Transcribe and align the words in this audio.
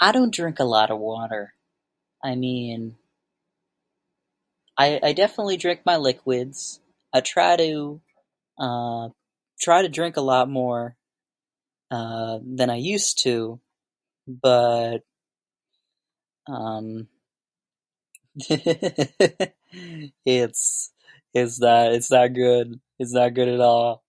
I 0.00 0.12
don't 0.12 0.32
drink 0.34 0.58
a 0.58 0.64
lot 0.64 0.90
of 0.90 0.98
water. 0.98 1.54
I 2.22 2.34
mean, 2.34 2.96
I 4.78 4.98
I 5.02 5.12
definitely 5.12 5.56
drink 5.56 5.80
my 5.84 5.96
liquids, 5.96 6.80
I 7.12 7.20
try 7.20 7.56
to, 7.56 8.00
uh, 8.58 9.08
try 9.60 9.82
to 9.82 9.88
drink 9.88 10.16
a 10.16 10.26
lot 10.32 10.48
more, 10.48 10.96
uh, 11.90 12.38
than 12.42 12.70
I 12.70 12.76
used 12.76 13.22
to, 13.24 13.60
but, 14.26 15.04
um, 16.46 17.08
it's 20.26 20.90
it's 21.32 21.60
not 21.60 21.92
it's 21.92 22.10
not 22.10 22.32
good, 22.32 22.80
it's 22.98 23.12
not 23.12 23.34
good 23.34 23.48
at 23.48 23.60
all. 23.60 24.02